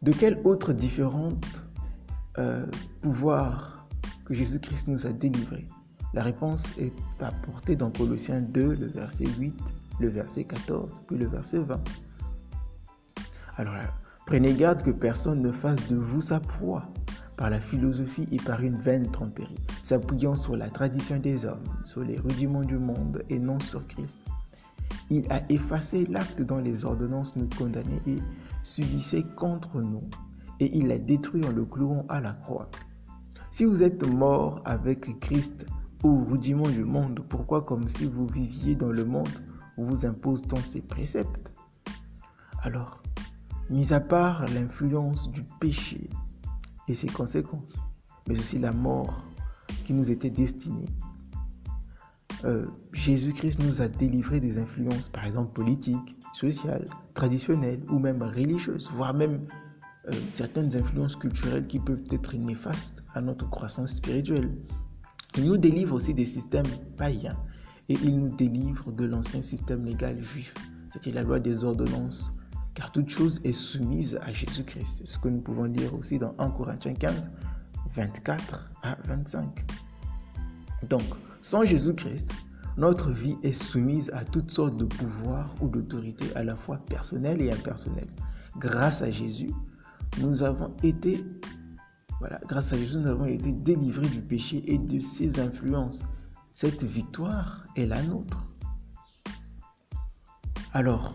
De 0.02 0.11
quel 0.11 0.40
autre 0.45 0.73
différents 0.73 1.28
euh, 2.38 2.66
pouvoir 3.00 3.87
que 4.25 4.35
Jésus-Christ 4.35 4.88
nous 4.88 5.07
a 5.07 5.11
délivré? 5.11 5.69
La 6.14 6.23
réponse 6.23 6.76
est 6.78 6.92
apportée 7.21 7.76
dans 7.76 7.90
Colossiens 7.90 8.40
2, 8.40 8.75
le 8.75 8.87
verset 8.87 9.26
8, 9.38 9.54
le 10.00 10.09
verset 10.09 10.45
14, 10.45 11.02
puis 11.07 11.16
le 11.16 11.26
verset 11.26 11.59
20. 11.59 11.81
Alors, 13.57 13.75
Prenez 14.26 14.54
garde 14.54 14.83
que 14.83 14.90
personne 14.90 15.42
ne 15.42 15.52
fasse 15.52 15.88
de 15.88 15.97
vous 15.97 16.21
sa 16.21 16.40
proie 16.40 16.88
par 17.43 17.51
la 17.51 17.59
philosophie 17.59 18.29
et 18.31 18.37
par 18.37 18.63
une 18.63 18.77
vaine 18.77 19.11
tromperie, 19.11 19.59
s'appuyant 19.83 20.37
sur 20.37 20.57
la 20.57 20.71
tradition 20.71 21.19
des 21.19 21.45
hommes, 21.45 21.65
sur 21.83 22.05
les 22.05 22.17
rudiments 22.21 22.63
du 22.63 22.79
monde 22.79 23.25
et 23.31 23.41
non 23.41 23.59
sur 23.59 23.85
Christ. 23.89 24.21
Il 25.11 25.25
a 25.29 25.43
effacé 25.51 26.07
l'acte 26.07 26.41
dont 26.41 26.59
les 26.59 26.85
ordonnances 26.85 27.35
nous 27.35 27.49
condamnaient 27.59 28.01
et 28.07 28.21
subissaient 28.63 29.25
contre 29.35 29.81
nous, 29.81 30.09
et 30.61 30.73
il 30.73 30.87
l'a 30.87 31.01
détruit 31.01 31.45
en 31.45 31.51
le 31.51 31.65
clouant 31.65 32.07
à 32.09 32.21
la 32.21 32.33
croix. 32.33 32.71
Si 33.51 33.65
vous 33.65 33.83
êtes 33.83 34.07
mort 34.07 34.63
avec 34.65 35.19
Christ 35.19 35.67
au 36.05 36.23
rudiment 36.23 36.69
du 36.69 36.85
monde, 36.85 37.25
pourquoi 37.29 37.63
comme 37.63 37.89
si 37.89 38.05
vous 38.05 38.29
viviez 38.29 38.77
dans 38.77 38.93
le 38.93 39.05
monde, 39.05 39.43
vous 39.77 40.07
impose-t-on 40.07 40.61
ses 40.61 40.83
préceptes? 40.83 41.51
Alors, 42.63 43.03
mis 43.69 43.93
à 43.93 43.99
part 43.99 44.45
l'influence 44.55 45.29
du 45.33 45.43
péché 45.59 46.09
ses 46.95 47.09
conséquences, 47.09 47.77
mais 48.29 48.39
aussi 48.39 48.59
la 48.59 48.73
mort 48.73 49.25
qui 49.85 49.93
nous 49.93 50.11
était 50.11 50.31
destinée, 50.31 50.89
euh, 52.45 52.67
Jésus-Christ 52.93 53.63
nous 53.63 53.83
a 53.83 53.89
délivré 53.89 54.41
des 54.41 54.59
influences, 54.59 55.09
par 55.09 55.25
exemple 55.25 55.53
politiques, 55.53 56.17
sociales, 56.33 56.85
traditionnelles 57.15 57.83
ou 57.89 57.99
même 57.99 58.23
religieuses, 58.23 58.91
voire 58.95 59.15
même 59.15 59.47
euh, 60.09 60.13
certaines 60.27 60.75
influences 60.77 61.15
culturelles 61.15 61.67
qui 61.69 61.79
peuvent 61.79 62.03
être 62.11 62.35
néfastes 62.35 63.03
à 63.15 63.21
notre 63.21 63.49
croissance 63.49 63.95
spirituelle. 63.95 64.51
Il 65.37 65.47
nous 65.47 65.57
délivre 65.57 65.95
aussi 65.95 66.15
des 66.15 66.27
systèmes 66.27 66.67
païens 66.97 67.39
et 67.89 67.95
il 68.03 68.19
nous 68.19 68.35
délivre 68.35 68.91
de 68.91 69.05
l'ancien 69.05 69.41
système 69.41 69.85
légal 69.85 70.21
juif, 70.23 70.53
c'est-à-dire 70.91 71.15
la 71.15 71.23
loi 71.23 71.39
des 71.39 71.63
ordonnances, 71.63 72.33
car 72.75 72.91
toute 72.93 73.11
chose 73.11 73.41
est 73.45 73.52
soumise 73.52 74.19
à 74.23 74.33
Jésus-Christ. 74.33 75.02
Ce 75.05 75.19
que 75.19 75.29
nous 75.29 75.41
pouvons 75.41 75.69
dire 75.69 75.95
aussi 75.95 76.19
dans 76.19 76.35
1 76.38 76.50
Corinthiens 76.50 76.95
15, 76.95 77.31
24 77.95 78.71
à 78.83 78.97
25. 79.05 79.64
Donc, 80.88 81.02
sans 81.43 81.64
Jésus-Christ, 81.64 82.33
notre 82.76 83.11
vie 83.11 83.37
est 83.43 83.52
soumise 83.52 84.11
à 84.14 84.25
toutes 84.25 84.50
sortes 84.50 84.76
de 84.76 84.85
pouvoirs 84.85 85.55
ou 85.61 85.69
d'autorités 85.69 86.35
à 86.35 86.43
la 86.43 86.57
fois 86.57 86.79
personnelles 86.79 87.43
et 87.43 87.52
impersonnelles. 87.52 88.11
Grâce 88.59 89.02
à 89.02 89.11
Jésus, 89.11 89.50
nous 90.21 90.43
avons 90.43 90.75
été 90.83 91.25
grâce 92.47 92.73
à 92.73 92.76
Jésus, 92.76 92.99
nous 92.99 93.09
avons 93.09 93.26
été 93.26 93.52
délivrés 93.52 94.07
du 94.09 94.21
péché 94.21 94.62
et 94.67 94.79
de 94.79 95.00
ses 95.00 95.41
influences. 95.41 96.05
Cette 96.55 96.85
victoire 96.85 97.64
est 97.76 97.87
la 97.87 98.02
nôtre. 98.02 98.47
Alors, 100.73 101.14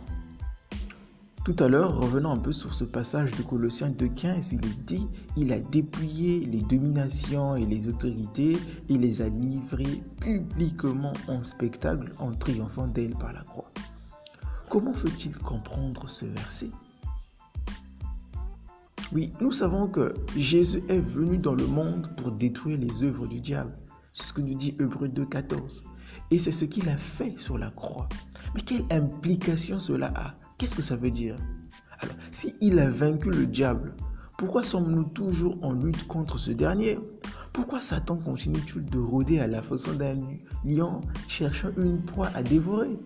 tout 1.48 1.64
à 1.64 1.70
l'heure, 1.70 1.98
revenons 1.98 2.32
un 2.32 2.38
peu 2.38 2.52
sur 2.52 2.74
ce 2.74 2.84
passage 2.84 3.32
de 3.32 3.42
Colossiens 3.42 3.90
2.15, 3.90 4.50
il 4.52 4.84
dit, 4.84 5.08
il 5.38 5.54
a 5.54 5.60
dépouillé 5.60 6.46
les 6.46 6.60
dominations 6.60 7.56
et 7.56 7.66
les 7.66 7.88
autorités 7.88 8.58
et 8.90 8.98
les 8.98 9.22
a 9.22 9.30
livrées 9.30 10.04
publiquement 10.20 11.14
en 11.30 11.42
spectacle 11.44 12.12
en 12.20 12.34
triomphant 12.34 12.88
d'elles 12.88 13.16
par 13.16 13.32
la 13.32 13.44
croix. 13.44 13.72
Comment 14.68 14.92
faut-il 14.92 15.38
comprendre 15.38 16.10
ce 16.10 16.26
verset? 16.26 16.70
Oui, 19.14 19.32
nous 19.40 19.54
savons 19.54 19.88
que 19.88 20.14
Jésus 20.36 20.84
est 20.90 21.00
venu 21.00 21.38
dans 21.38 21.56
le 21.56 21.68
monde 21.68 22.10
pour 22.18 22.34
détruire 22.34 22.78
les 22.78 23.04
œuvres 23.06 23.26
du 23.26 23.40
diable. 23.40 23.72
C'est 24.12 24.24
ce 24.24 24.34
que 24.34 24.42
nous 24.42 24.56
dit 24.56 24.76
Hébreu 24.82 25.08
2.14. 25.08 25.82
Et 26.30 26.40
c'est 26.40 26.52
ce 26.52 26.66
qu'il 26.66 26.90
a 26.90 26.98
fait 26.98 27.40
sur 27.40 27.58
la 27.58 27.70
croix. 27.70 28.10
Mais 28.54 28.60
quelle 28.60 28.84
implication 28.92 29.80
cela 29.80 30.12
a? 30.14 30.36
Qu'est-ce 30.58 30.76
que 30.76 30.82
ça 30.82 30.96
veut 30.96 31.12
dire? 31.12 31.36
Alors, 32.00 32.16
s'il 32.32 32.80
a 32.80 32.90
vaincu 32.90 33.30
le 33.30 33.46
diable, 33.46 33.94
pourquoi 34.38 34.64
sommes-nous 34.64 35.04
toujours 35.06 35.58
en 35.64 35.74
lutte 35.74 36.08
contre 36.08 36.38
ce 36.38 36.52
dernier? 36.52 37.00
Pourquoi 37.54 37.82
Satan 37.82 38.18
continue-t-il 38.18 38.86
de 38.86 39.00
rôder 39.00 39.40
à 39.40 39.48
la 39.48 39.62
façon 39.62 39.94
d'un 39.94 40.20
lion 40.64 41.02
cherchant 41.28 41.70
une 41.78 42.02
proie 42.02 42.30
à 42.34 42.44
dévorer? 42.44 42.98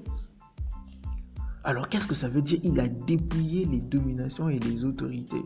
Alors, 1.64 1.90
qu'est-ce 1.90 2.08
que 2.08 2.16
ça 2.16 2.30
veut 2.30 2.42
dire? 2.42 2.60
Il 2.64 2.80
a 2.80 2.88
dépouillé 2.88 3.66
les 3.66 3.82
dominations 3.82 4.50
et 4.50 4.60
les 4.60 4.84
autorités. 4.84 5.46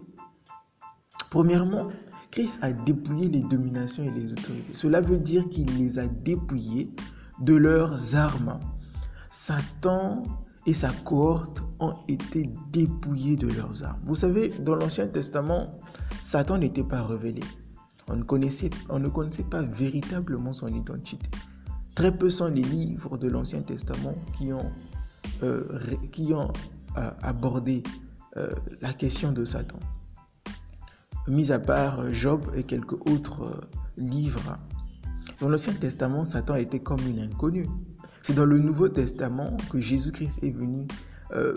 Premièrement, 1.30 1.90
Christ 2.32 2.58
a 2.62 2.72
dépouillé 2.72 3.30
les 3.30 3.42
dominations 3.42 4.04
et 4.04 4.12
les 4.12 4.32
autorités. 4.32 4.74
Cela 4.74 5.02
veut 5.02 5.18
dire 5.18 5.48
qu'il 5.50 5.66
les 5.78 6.00
a 6.00 6.08
dépouillées 6.08 6.90
de 7.40 7.56
leurs 7.56 8.16
armes. 8.16 8.60
Satan 9.32 10.24
et 10.66 10.74
sa 10.74 10.90
cohorte 10.90 11.62
ont 11.80 11.96
été 12.08 12.50
dépouillés 12.72 13.36
de 13.36 13.48
leurs 13.48 13.84
armes. 13.84 14.00
Vous 14.04 14.16
savez, 14.16 14.50
dans 14.50 14.76
l'Ancien 14.76 15.08
Testament, 15.08 15.78
Satan 16.24 16.58
n'était 16.58 16.84
pas 16.84 17.04
révélé. 17.04 17.42
On 18.10 18.16
ne, 18.16 18.24
connaissait, 18.24 18.70
on 18.90 19.00
ne 19.00 19.10
connaissait 19.10 19.44
pas 19.44 19.62
véritablement 19.62 20.54
son 20.54 20.68
identité. 20.68 21.28
Très 21.96 22.16
peu 22.16 22.30
sont 22.30 22.48
les 22.48 22.62
livres 22.62 23.18
de 23.18 23.30
l'Ancien 23.30 23.62
Testament 23.62 24.16
qui 24.38 24.52
ont, 24.52 24.72
euh, 25.44 25.80
qui 26.12 26.34
ont 26.34 26.52
euh, 26.98 27.10
abordé 27.22 27.84
euh, 28.38 28.50
la 28.82 28.94
question 28.94 29.32
de 29.32 29.46
Satan. 29.46 29.80
Mis 31.28 31.52
à 31.52 31.60
part 31.60 32.12
Job 32.12 32.52
et 32.56 32.64
quelques 32.64 32.94
autres 33.10 33.68
livres, 33.98 34.58
dans 35.42 35.50
l'Ancien 35.50 35.74
Testament, 35.74 36.26
Satan 36.26 36.56
était 36.56 36.80
comme 36.80 37.00
une 37.08 37.20
inconnue. 37.20 37.68
C'est 38.26 38.34
dans 38.34 38.46
le 38.46 38.58
Nouveau 38.58 38.90
Testament 38.90 39.56
que 39.72 39.80
Jésus-Christ 39.80 40.40
est 40.42 40.50
venu 40.50 40.88
euh, 41.36 41.54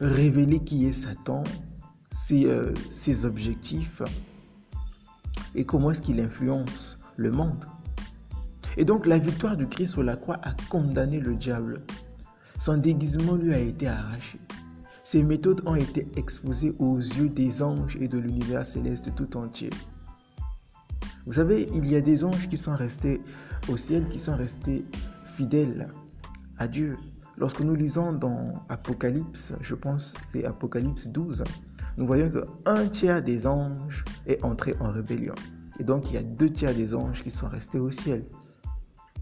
révéler 0.00 0.60
qui 0.60 0.84
est 0.84 0.92
Satan, 0.92 1.44
euh, 2.32 2.74
ses, 2.90 3.24
objectifs 3.24 4.02
et 5.54 5.64
comment 5.64 5.92
est-ce 5.92 6.02
qu'il 6.02 6.20
influence 6.20 7.00
le 7.16 7.30
monde. 7.30 7.64
Et 8.76 8.84
donc 8.84 9.06
la 9.06 9.18
victoire 9.18 9.56
du 9.56 9.66
Christ 9.66 9.92
sur 9.92 10.02
la 10.02 10.14
croix 10.14 10.38
a 10.42 10.52
condamné 10.68 11.20
le 11.20 11.36
diable. 11.36 11.80
Son 12.58 12.76
déguisement 12.76 13.36
lui 13.36 13.54
a 13.54 13.58
été 13.58 13.88
arraché. 13.88 14.38
Ces 15.04 15.22
méthodes 15.22 15.62
ont 15.64 15.74
été 15.74 16.06
exposées 16.16 16.74
aux 16.78 16.98
yeux 16.98 17.30
des 17.30 17.62
anges 17.62 17.96
et 17.98 18.08
de 18.08 18.18
l'univers 18.18 18.66
céleste 18.66 19.14
tout 19.14 19.38
entier. 19.38 19.70
Vous 21.24 21.32
savez, 21.32 21.66
il 21.74 21.86
y 21.86 21.96
a 21.96 22.02
des 22.02 22.24
anges 22.24 22.46
qui 22.46 22.58
sont 22.58 22.76
restés 22.76 23.22
au 23.70 23.78
ciel, 23.78 24.06
qui 24.10 24.18
sont 24.18 24.36
restés 24.36 24.84
fidèles 25.36 25.88
à 26.60 26.68
Dieu. 26.68 26.96
Lorsque 27.38 27.60
nous 27.60 27.74
lisons 27.74 28.12
dans 28.12 28.52
Apocalypse, 28.68 29.52
je 29.62 29.74
pense 29.74 30.14
c'est 30.26 30.44
Apocalypse 30.44 31.08
12, 31.08 31.42
nous 31.96 32.06
voyons 32.06 32.30
qu'un 32.30 32.86
tiers 32.88 33.22
des 33.22 33.46
anges 33.46 34.04
est 34.26 34.44
entré 34.44 34.74
en 34.78 34.90
rébellion. 34.90 35.34
Et 35.80 35.84
donc 35.84 36.10
il 36.10 36.14
y 36.14 36.18
a 36.18 36.22
deux 36.22 36.50
tiers 36.50 36.74
des 36.74 36.94
anges 36.94 37.22
qui 37.22 37.30
sont 37.30 37.48
restés 37.48 37.78
au 37.78 37.90
ciel. 37.90 38.24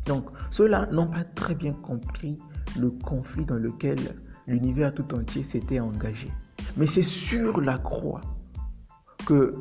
Donc 0.04 0.26
ceux-là 0.50 0.86
n'ont 0.90 1.06
pas 1.06 1.22
très 1.22 1.54
bien 1.54 1.72
compris 1.72 2.36
le 2.78 2.90
conflit 2.90 3.44
dans 3.44 3.56
lequel 3.56 3.98
l'univers 4.48 4.92
tout 4.92 5.14
entier 5.14 5.44
s'était 5.44 5.78
engagé. 5.78 6.28
Mais 6.76 6.88
c'est 6.88 7.02
sur 7.02 7.60
la 7.60 7.78
croix 7.78 8.22
que 9.26 9.54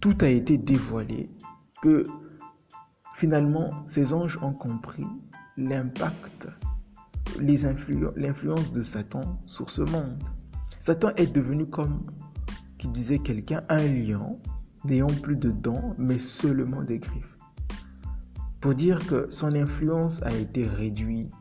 tout 0.00 0.16
a 0.22 0.28
été 0.28 0.56
dévoilé, 0.56 1.30
que 1.82 2.04
finalement 3.16 3.84
ces 3.86 4.14
anges 4.14 4.38
ont 4.40 4.54
compris 4.54 5.06
l'impact, 5.56 6.48
l'influence 7.38 8.72
de 8.72 8.80
Satan 8.80 9.40
sur 9.46 9.70
ce 9.70 9.82
monde. 9.82 10.22
Satan 10.80 11.10
est 11.16 11.32
devenu 11.32 11.66
comme, 11.66 12.06
qui 12.78 12.88
disait 12.88 13.18
quelqu'un, 13.18 13.62
un 13.68 13.86
lion 13.86 14.40
n'ayant 14.84 15.06
plus 15.06 15.36
de 15.36 15.50
dents, 15.50 15.94
mais 15.98 16.18
seulement 16.18 16.82
des 16.82 16.98
griffes. 16.98 17.36
Pour 18.60 18.74
dire 18.74 19.04
que 19.06 19.26
son 19.30 19.54
influence 19.54 20.22
a 20.22 20.32
été 20.34 20.66
réduite. 20.66 21.32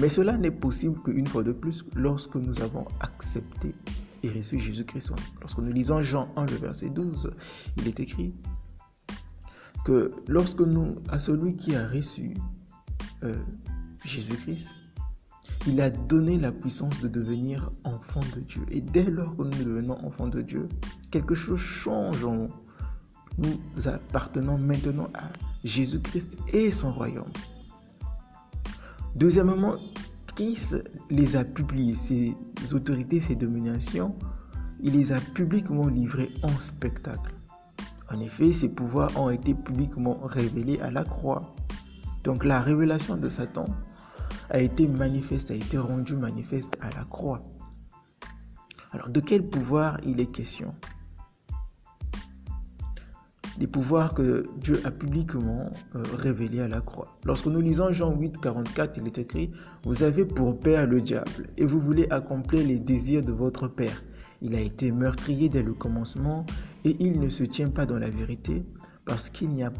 Mais 0.00 0.08
cela 0.08 0.36
n'est 0.36 0.50
possible 0.50 1.00
qu'une 1.02 1.26
fois 1.26 1.42
de 1.42 1.52
plus 1.52 1.84
lorsque 1.94 2.36
nous 2.36 2.60
avons 2.60 2.84
accepté 3.00 3.74
et 4.22 4.30
reçu 4.30 4.58
Jésus-Christ. 4.58 5.12
Lorsque 5.40 5.58
nous 5.58 5.72
lisons 5.72 6.02
Jean 6.02 6.28
1, 6.36 6.46
le 6.46 6.56
verset 6.56 6.90
12, 6.90 7.32
il 7.78 7.88
est 7.88 8.00
écrit 8.00 8.34
que 9.86 10.10
lorsque 10.26 10.62
nous, 10.62 10.96
à 11.10 11.20
celui 11.20 11.54
qui 11.54 11.76
a 11.76 11.86
reçu 11.86 12.34
euh, 13.22 13.36
Jésus-Christ, 14.04 14.68
il 15.68 15.80
a 15.80 15.90
donné 15.90 16.38
la 16.38 16.50
puissance 16.50 17.00
de 17.00 17.06
devenir 17.06 17.70
enfant 17.84 18.18
de 18.34 18.40
Dieu. 18.40 18.62
Et 18.72 18.80
dès 18.80 19.04
lors 19.04 19.36
que 19.36 19.44
nous 19.44 19.64
devenons 19.64 19.96
enfants 20.04 20.26
de 20.26 20.42
Dieu, 20.42 20.66
quelque 21.12 21.36
chose 21.36 21.60
change 21.60 22.24
en 22.24 22.34
nous. 22.34 22.50
Nous 23.38 23.86
appartenons 23.86 24.58
maintenant 24.58 25.08
à 25.14 25.28
Jésus-Christ 25.62 26.36
et 26.52 26.72
son 26.72 26.90
royaume. 26.90 27.30
Deuxièmement, 29.14 29.76
Christ 30.34 30.82
les 31.10 31.36
a 31.36 31.44
publiés, 31.44 31.94
ses 31.94 32.34
autorités, 32.72 33.20
ses 33.20 33.36
dominations, 33.36 34.16
il 34.80 34.94
les 34.94 35.12
a 35.12 35.20
publiquement 35.20 35.86
livrés 35.86 36.32
en 36.42 36.58
spectacle. 36.58 37.35
En 38.12 38.20
effet, 38.20 38.52
ses 38.52 38.68
pouvoirs 38.68 39.10
ont 39.20 39.30
été 39.30 39.54
publiquement 39.54 40.18
révélés 40.22 40.80
à 40.80 40.90
la 40.90 41.04
croix. 41.04 41.54
Donc 42.24 42.44
la 42.44 42.60
révélation 42.60 43.16
de 43.16 43.28
Satan 43.28 43.66
a 44.50 44.60
été 44.60 44.86
manifeste, 44.86 45.50
a 45.50 45.54
été 45.54 45.78
rendue 45.78 46.16
manifeste 46.16 46.76
à 46.80 46.90
la 46.96 47.04
croix. 47.04 47.42
Alors 48.92 49.08
de 49.08 49.20
quel 49.20 49.46
pouvoir 49.46 49.98
il 50.04 50.20
est 50.20 50.30
question? 50.30 50.74
Les 53.58 53.66
pouvoirs 53.66 54.12
que 54.12 54.44
Dieu 54.58 54.80
a 54.84 54.90
publiquement 54.90 55.70
euh, 55.94 56.02
révélés 56.18 56.60
à 56.60 56.68
la 56.68 56.82
croix. 56.82 57.16
Lorsque 57.24 57.46
nous 57.46 57.60
lisons 57.60 57.90
Jean 57.90 58.14
8, 58.14 58.38
44, 58.38 58.98
il 58.98 59.06
est 59.06 59.18
écrit, 59.18 59.50
Vous 59.84 60.02
avez 60.02 60.26
pour 60.26 60.60
père 60.60 60.86
le 60.86 61.00
diable, 61.00 61.48
et 61.56 61.64
vous 61.64 61.80
voulez 61.80 62.06
accomplir 62.10 62.66
les 62.66 62.78
désirs 62.78 63.22
de 63.22 63.32
votre 63.32 63.66
père. 63.66 64.02
Il 64.46 64.54
a 64.54 64.60
été 64.60 64.92
meurtrier 64.92 65.48
dès 65.48 65.64
le 65.64 65.74
commencement, 65.74 66.46
et 66.84 66.96
il 67.00 67.18
ne 67.18 67.28
se 67.30 67.42
tient 67.42 67.68
pas 67.68 67.84
dans 67.84 67.98
la 67.98 68.08
vérité, 68.08 68.64
parce 69.04 69.28
qu'il 69.28 69.50
n'y 69.50 69.64
a 69.64 69.72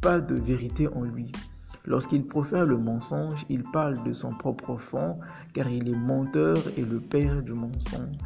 pas 0.00 0.20
de 0.20 0.34
vérité 0.34 0.88
en 0.88 1.02
lui. 1.02 1.30
Lorsqu'il 1.84 2.26
profère 2.26 2.64
le 2.64 2.76
mensonge, 2.76 3.46
il 3.48 3.62
parle 3.62 4.02
de 4.02 4.12
son 4.12 4.34
propre 4.34 4.76
fond, 4.78 5.20
car 5.54 5.68
il 5.68 5.88
est 5.88 5.96
menteur 5.96 6.56
et 6.76 6.82
le 6.82 6.98
père 6.98 7.40
du 7.40 7.52
mensonge. 7.52 8.16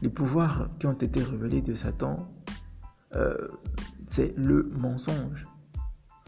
Les 0.00 0.08
pouvoirs 0.08 0.70
qui 0.78 0.86
ont 0.86 0.94
été 0.94 1.22
révélés 1.22 1.60
de 1.60 1.74
Satan, 1.74 2.30
euh, 3.16 3.36
c'est 4.08 4.34
le 4.38 4.72
mensonge. 4.78 5.46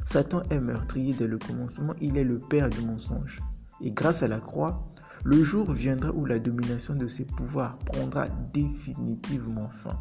Satan 0.05 0.43
est 0.51 0.61
meurtrier 0.61 1.15
dès 1.15 1.27
le 1.27 1.39
commencement, 1.39 1.95
il 2.03 2.19
est 2.19 2.25
le 2.25 2.39
père 2.39 2.69
du 2.69 2.83
mensonge. 2.85 3.41
Et 3.81 3.93
grâce 3.93 4.23
à 4.23 4.29
la 4.29 4.41
croix, 4.41 4.93
le 5.25 5.45
jour 5.45 5.73
viendra 5.73 6.11
où 6.11 6.25
la 6.25 6.39
domination 6.39 6.95
de 6.95 7.07
ses 7.07 7.25
pouvoirs 7.25 7.79
prendra 7.79 8.29
définitivement 8.53 9.69
fin. 9.69 9.99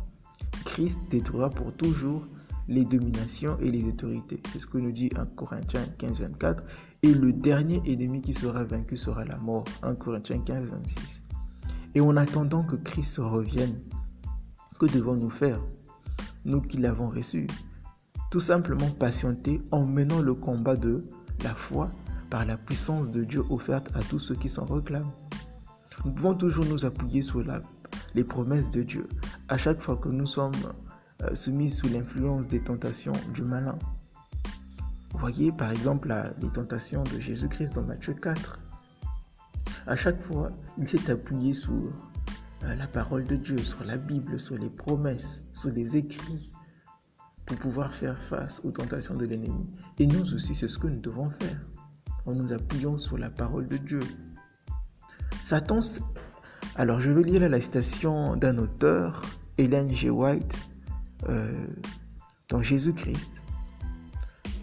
Christ 0.65 0.99
détruira 1.09 1.49
pour 1.49 1.73
toujours 1.75 2.25
les 2.67 2.85
dominations 2.85 3.57
et 3.59 3.69
les 3.69 3.83
autorités. 3.83 4.41
C'est 4.51 4.59
ce 4.59 4.65
que 4.65 4.77
nous 4.77 4.91
dit 4.91 5.09
1 5.15 5.25
Corinthiens 5.35 5.85
15, 5.97 6.21
24. 6.21 6.63
Et 7.03 7.13
le 7.13 7.33
dernier 7.33 7.81
ennemi 7.85 8.21
qui 8.21 8.33
sera 8.33 8.63
vaincu 8.63 8.97
sera 8.97 9.25
la 9.25 9.37
mort. 9.37 9.65
1 9.83 9.95
Corinthiens 9.95 10.39
15, 10.39 10.69
26. 10.69 11.21
Et 11.93 12.01
en 12.01 12.15
attendant 12.15 12.63
que 12.63 12.77
Christ 12.77 13.17
revienne, 13.17 13.79
que 14.79 14.85
devons-nous 14.85 15.29
faire? 15.29 15.59
Nous 16.45 16.61
qui 16.61 16.77
l'avons 16.77 17.09
reçu. 17.09 17.45
Tout 18.31 18.39
simplement 18.39 18.89
patienter 18.89 19.61
en 19.71 19.85
menant 19.85 20.21
le 20.21 20.33
combat 20.33 20.75
de 20.75 21.05
la 21.43 21.53
foi 21.53 21.91
par 22.31 22.45
la 22.45 22.57
puissance 22.57 23.11
de 23.11 23.25
Dieu 23.25 23.43
offerte 23.49 23.91
à 23.93 23.99
tous 23.99 24.19
ceux 24.19 24.35
qui 24.35 24.49
s'en 24.49 24.65
réclament. 24.65 25.11
Nous 26.05 26.11
pouvons 26.13 26.33
toujours 26.33 26.65
nous 26.65 26.85
appuyer 26.85 27.21
sur 27.21 27.43
les 28.15 28.23
promesses 28.23 28.71
de 28.71 28.81
Dieu. 28.81 29.07
À 29.49 29.57
chaque 29.57 29.81
fois 29.81 29.97
que 29.97 30.07
nous 30.07 30.25
sommes 30.25 30.53
euh, 31.23 31.35
soumis 31.35 31.69
sous 31.69 31.89
l'influence 31.89 32.47
des 32.47 32.61
tentations 32.61 33.13
du 33.33 33.43
malin. 33.43 33.77
Voyez 35.11 35.51
par 35.51 35.71
exemple 35.71 36.15
les 36.41 36.49
tentations 36.49 37.03
de 37.03 37.19
Jésus-Christ 37.19 37.75
dans 37.75 37.83
Matthieu 37.83 38.13
4. 38.13 38.59
À 39.87 39.95
chaque 39.97 40.21
fois, 40.21 40.51
il 40.77 40.87
s'est 40.87 41.11
appuyé 41.11 41.53
sur 41.53 41.73
euh, 42.63 42.75
la 42.75 42.87
parole 42.87 43.25
de 43.25 43.35
Dieu, 43.35 43.57
sur 43.57 43.83
la 43.83 43.97
Bible, 43.97 44.39
sur 44.39 44.57
les 44.57 44.69
promesses, 44.69 45.43
sur 45.51 45.69
les 45.71 45.97
écrits, 45.97 46.49
pour 47.45 47.57
pouvoir 47.57 47.93
faire 47.93 48.17
face 48.17 48.61
aux 48.63 48.71
tentations 48.71 49.15
de 49.15 49.25
l'ennemi. 49.25 49.67
Et 49.99 50.07
nous 50.07 50.33
aussi, 50.33 50.55
c'est 50.55 50.69
ce 50.69 50.77
que 50.77 50.87
nous 50.87 51.01
devons 51.01 51.29
faire. 51.29 51.59
En 52.25 52.33
nous 52.33 52.53
appuyant 52.53 52.97
sur 52.97 53.17
la 53.17 53.29
parole 53.29 53.67
de 53.67 53.77
Dieu. 53.77 53.99
Satan. 55.41 55.79
Alors, 56.75 57.01
je 57.01 57.11
vais 57.11 57.23
lire 57.23 57.49
la 57.49 57.59
citation 57.59 58.35
d'un 58.35 58.57
auteur, 58.57 59.21
Hélène 59.57 59.93
G. 59.93 60.09
White, 60.09 60.55
euh, 61.29 61.51
dans 62.49 62.61
Jésus-Christ. 62.61 63.41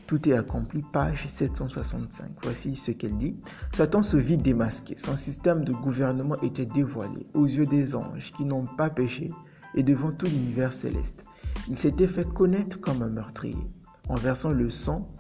Tout 0.07 0.27
est 0.27 0.33
accompli, 0.33 0.83
page 0.91 1.27
765. 1.29 2.31
Voici 2.43 2.75
ce 2.77 2.93
qu'elle 2.93 3.19
dit. 3.19 3.37
Satan 3.75 4.01
se 4.01 4.17
vit 4.17 4.39
démasqué. 4.39 4.97
Son 4.97 5.17
système 5.17 5.65
de 5.65 5.73
gouvernement 5.73 6.37
était 6.43 6.65
dévoilé 6.65 7.27
aux 7.35 7.45
yeux 7.45 7.67
des 7.67 7.95
anges 7.95 8.33
qui 8.33 8.47
n'ont 8.47 8.65
pas 8.65 8.89
péché 8.89 9.31
et 9.75 9.83
devant 9.83 10.11
tout 10.11 10.25
l'univers 10.25 10.73
céleste. 10.73 11.25
Il 11.69 11.77
s'était 11.77 12.07
fait 12.07 12.27
connaître 12.33 12.81
comme 12.81 13.03
un 13.03 13.09
meurtrier. 13.09 13.71
En 14.09 14.15
versant 14.15 14.51
le 14.51 14.71
sang 14.71 15.13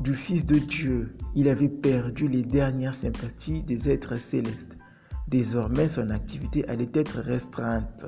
du 0.00 0.14
Fils 0.14 0.44
de 0.44 0.58
Dieu, 0.58 1.16
il 1.34 1.48
avait 1.48 1.68
perdu 1.68 2.26
les 2.26 2.42
dernières 2.42 2.94
sympathies 2.94 3.62
des 3.62 3.88
êtres 3.88 4.18
célestes. 4.18 4.76
Désormais, 5.28 5.88
son 5.88 6.10
activité 6.10 6.66
allait 6.68 6.90
être 6.94 7.20
restreinte. 7.20 8.04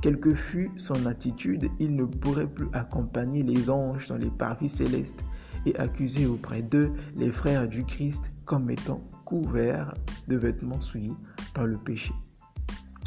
Quelle 0.00 0.18
que 0.18 0.34
fût 0.34 0.70
son 0.76 1.06
attitude, 1.06 1.70
il 1.78 1.94
ne 1.94 2.04
pourrait 2.04 2.48
plus 2.48 2.66
accompagner 2.72 3.42
les 3.42 3.70
anges 3.70 4.08
dans 4.08 4.16
les 4.16 4.30
parvis 4.30 4.68
célestes 4.68 5.24
et 5.64 5.76
accuser 5.76 6.26
auprès 6.26 6.60
d'eux 6.60 6.92
les 7.16 7.30
frères 7.30 7.68
du 7.68 7.84
Christ 7.84 8.32
comme 8.44 8.68
étant 8.68 9.00
couverts 9.24 9.94
de 10.26 10.36
vêtements 10.36 10.80
souillés 10.80 11.16
par 11.54 11.66
le 11.66 11.78
péché. 11.78 12.12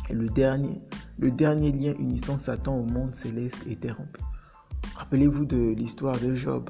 Et 0.10 0.13
le 0.13 0.30
dernier, 0.30 0.78
le 1.19 1.32
dernier 1.32 1.71
lien 1.71 1.93
unissant 1.99 2.38
Satan 2.38 2.75
au 2.75 2.86
monde 2.86 3.13
céleste 3.13 3.67
était 3.67 3.91
rompu. 3.91 4.21
Rappelez-vous 4.95 5.45
de 5.45 5.73
l'histoire 5.73 6.17
de 6.19 6.36
Job. 6.36 6.69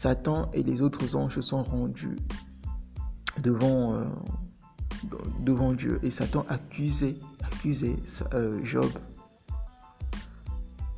Satan 0.00 0.48
et 0.54 0.62
les 0.62 0.80
autres 0.80 1.14
anges 1.14 1.34
se 1.34 1.42
sont 1.42 1.62
rendus 1.62 2.16
devant, 3.42 3.96
euh, 3.96 4.06
devant 5.42 5.74
Dieu. 5.74 6.00
Et 6.02 6.10
Satan 6.10 6.46
accusait, 6.48 7.18
euh, 8.32 8.64
Job. 8.64 8.90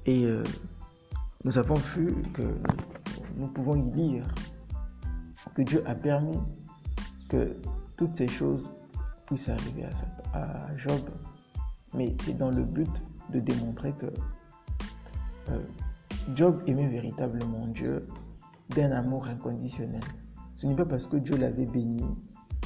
Et 0.06 0.24
euh, 0.24 0.44
nous 1.42 1.58
avons 1.58 1.74
vu 1.74 2.14
que 2.32 2.42
nous 3.36 3.48
pouvons 3.48 3.74
y 3.74 3.90
lire 3.90 4.24
que 5.56 5.62
Dieu 5.62 5.82
a 5.84 5.96
permis 5.96 6.38
que 7.28 7.56
toutes 7.96 8.14
ces 8.14 8.28
choses 8.28 8.70
puissent 9.26 9.48
arriver 9.48 9.84
à, 10.32 10.76
Job. 10.76 11.00
Mais 11.92 12.14
c'est 12.24 12.38
dans 12.38 12.50
le 12.50 12.62
but 12.62 13.02
de 13.30 13.40
démontrer 13.40 13.94
que 13.94 14.06
Job 16.36 16.62
aimait 16.68 16.88
véritablement 16.88 17.66
Dieu 17.66 18.06
d'un 18.74 18.92
amour 18.92 19.28
inconditionnel. 19.28 20.00
Ce 20.56 20.66
n'est 20.66 20.76
pas 20.76 20.87
parce 20.87 21.06
que 21.06 21.16
Dieu 21.16 21.37
l'avait 21.37 21.66
béni 21.66 22.04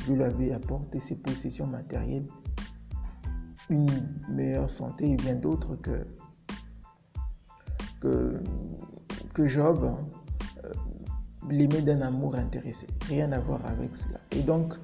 Dieu 0.07 0.14
lui 0.14 0.23
avait 0.23 0.53
apporté 0.53 1.01
ses 1.01 1.16
possessions 1.16 1.66
matérielles, 1.66 2.27
une 3.71 3.90
meilleure 4.29 4.71
santé 4.71 5.11
et 5.11 5.16
bien 5.16 5.35
d'autres 5.35 5.75
que, 5.75 6.07
que, 9.35 9.47
Job 9.47 9.97
euh, 10.64 10.73
l'aimait 11.51 11.83
d'un 11.83 12.03
amour 12.03 12.37
intéressé. 12.37 12.87
Rien 13.09 13.33
à 13.33 13.40
voir 13.40 13.66
avec 13.66 13.97
cela. 13.97 14.21
Et 14.31 14.42
donc, 14.42 14.75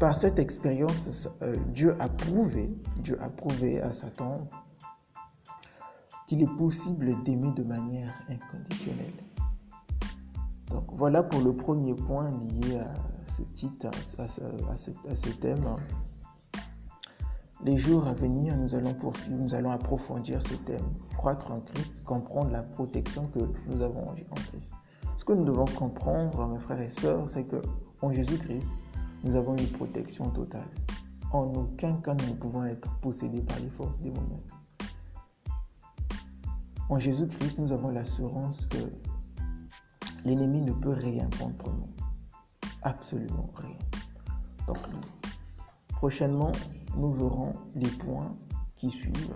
par 0.00 0.16
cette 0.16 0.40
expérience, 0.40 1.28
euh, 1.42 1.54
Dieu 1.68 1.94
a 2.00 2.08
prouvé, 2.08 2.74
Dieu 2.98 3.16
a 3.22 3.28
prouvé 3.28 3.80
à 3.80 3.92
Satan 3.92 4.48
qu'il 6.26 6.42
est 6.42 6.56
possible 6.56 7.22
d'aimer 7.22 7.52
de 7.52 7.62
manière 7.62 8.12
inconditionnelle. 8.28 9.12
Voilà 10.88 11.22
pour 11.22 11.40
le 11.40 11.54
premier 11.54 11.94
point 11.94 12.30
lié 12.30 12.78
à 12.78 12.94
ce 13.26 13.42
titre, 13.54 13.86
à 14.18 14.76
ce, 14.76 15.28
thème. 15.40 15.64
Les 17.64 17.78
jours 17.78 18.06
à 18.06 18.14
venir, 18.14 18.56
nous 18.56 18.74
allons, 18.74 18.96
nous 19.30 19.54
allons 19.54 19.70
approfondir 19.70 20.42
ce 20.42 20.54
thème, 20.54 20.84
croître 21.16 21.50
en 21.50 21.60
Christ, 21.60 22.02
comprendre 22.04 22.50
la 22.50 22.62
protection 22.62 23.28
que 23.28 23.40
nous 23.68 23.82
avons 23.82 24.08
en 24.08 24.34
Christ. 24.50 24.74
Ce 25.16 25.24
que 25.24 25.32
nous 25.32 25.44
devons 25.44 25.66
comprendre, 25.66 26.46
mes 26.48 26.58
frères 26.58 26.80
et 26.80 26.90
sœurs, 26.90 27.28
c'est 27.28 27.44
que 27.44 27.60
en 28.00 28.12
Jésus-Christ, 28.12 28.76
nous 29.24 29.36
avons 29.36 29.56
une 29.56 29.68
protection 29.68 30.28
totale. 30.30 30.68
En 31.32 31.44
aucun 31.54 31.94
cas, 31.96 32.14
nous 32.14 32.26
ne 32.26 32.34
pouvons 32.34 32.64
être 32.64 32.90
possédés 33.00 33.42
par 33.42 33.58
les 33.60 33.70
forces 33.70 34.00
démoniaques. 34.00 34.40
En 36.88 36.98
Jésus-Christ, 36.98 37.58
nous 37.58 37.72
avons 37.72 37.88
l'assurance 37.88 38.66
que 38.66 38.78
l'ennemi 40.24 40.60
ne 40.62 40.72
peut 40.72 40.90
rien 40.90 41.28
contre 41.38 41.70
nous. 41.72 41.88
Absolument 42.82 43.50
rien. 43.54 43.78
Donc, 44.66 44.78
prochainement, 45.88 46.52
nous 46.96 47.12
verrons 47.12 47.52
les 47.74 47.90
points 47.90 48.34
qui 48.76 48.90
suivent. 48.90 49.34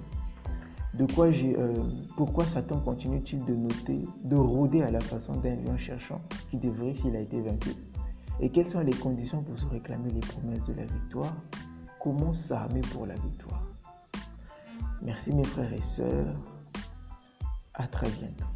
De 0.94 1.06
quoi 1.12 1.30
j'ai, 1.30 1.56
euh, 1.58 1.74
pourquoi 2.16 2.46
Satan 2.46 2.80
continue-t-il 2.80 3.44
de 3.44 3.54
noter, 3.54 4.06
de 4.24 4.36
rôder 4.36 4.82
à 4.82 4.90
la 4.90 5.00
façon 5.00 5.34
d'un 5.34 5.56
lion 5.56 5.76
cherchant 5.76 6.20
qui 6.50 6.56
devrait 6.56 6.94
s'il 6.94 7.14
a 7.16 7.20
été 7.20 7.40
vaincu? 7.40 7.70
Et 8.40 8.50
quelles 8.50 8.68
sont 8.68 8.80
les 8.80 8.94
conditions 8.94 9.42
pour 9.42 9.58
se 9.58 9.66
réclamer 9.66 10.10
les 10.10 10.20
promesses 10.20 10.66
de 10.66 10.74
la 10.74 10.84
victoire? 10.84 11.34
Comment 12.00 12.32
s'armer 12.32 12.80
pour 12.80 13.06
la 13.06 13.14
victoire? 13.14 13.62
Merci 15.02 15.34
mes 15.34 15.44
frères 15.44 15.72
et 15.72 15.82
sœurs. 15.82 16.34
À 17.74 17.86
très 17.86 18.08
bientôt. 18.08 18.46